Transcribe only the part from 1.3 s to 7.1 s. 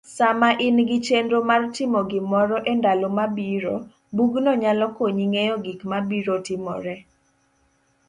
martimo gimoro endalo mabiro, bugno nyalo konyi ng'eyo gikmabiro timore.